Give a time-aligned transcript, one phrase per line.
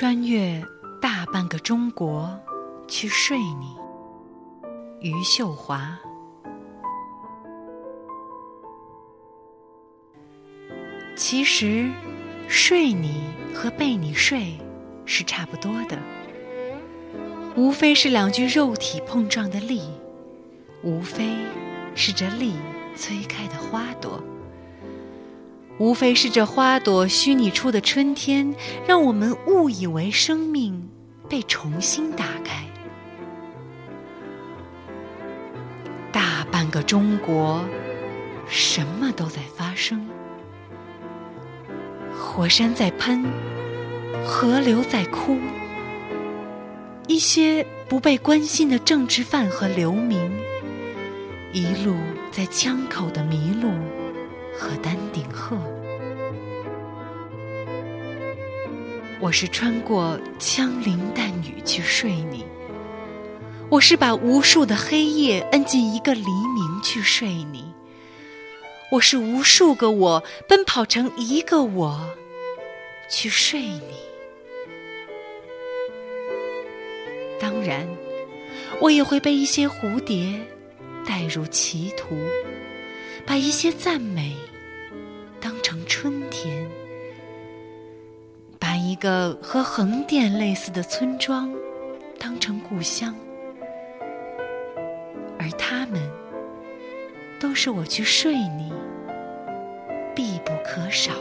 [0.00, 0.64] 穿越
[0.98, 2.34] 大半个中国
[2.88, 3.76] 去睡你，
[4.98, 6.00] 余秀华。
[11.14, 11.90] 其实，
[12.48, 13.24] 睡你
[13.54, 14.58] 和被你睡
[15.04, 15.98] 是差不多的，
[17.54, 19.82] 无非是两具肉体碰撞的力，
[20.82, 21.28] 无非
[21.94, 22.54] 是这力
[22.96, 24.18] 催开的花朵。
[25.80, 28.54] 无非是这花朵虚拟出的春天，
[28.86, 30.90] 让我们误以为生命
[31.26, 32.66] 被重新打开。
[36.12, 37.64] 大半个中国，
[38.46, 40.06] 什么都在发生：
[42.14, 43.24] 火山在喷，
[44.22, 45.38] 河流在哭，
[47.06, 50.30] 一些不被关心的政治犯和流民，
[51.54, 51.96] 一路
[52.30, 53.72] 在枪口的迷路。
[54.56, 55.56] 和丹顶鹤，
[59.20, 62.44] 我是穿过枪林弹雨去睡你；
[63.68, 67.72] 我是把无数的黑夜摁进一个黎明去睡你；
[68.92, 72.10] 我是无数个我奔跑成一个我
[73.08, 73.94] 去睡你。
[77.40, 77.88] 当然，
[78.80, 80.38] 我也会被一些蝴蝶
[81.06, 82.14] 带入歧途，
[83.30, 84.34] 把一些赞美。
[85.40, 86.68] 当成春天，
[88.58, 91.48] 把一个和横店类似的村庄
[92.18, 93.14] 当成故乡，
[95.38, 96.00] 而他们
[97.38, 98.72] 都是我去睡你
[100.12, 101.12] 必不可少。